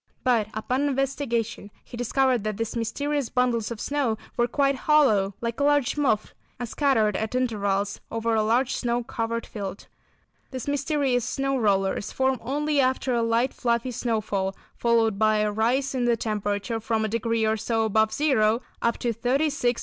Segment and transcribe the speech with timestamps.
[0.23, 5.59] But upon investigation he discovered that these mysterious bundles of snow were quite hollow, like
[5.59, 9.85] a large muff, and scattered at intervals over a large snow covered field.
[10.49, 15.93] These mysterious snow rollers form only after a light fluffy snowfall, followed by a rise
[15.93, 19.13] in the temperature, from a degree or so above zero up to 36° or 38°
[19.13, 19.79] above, accompanied by a peculiar stray gusty wind.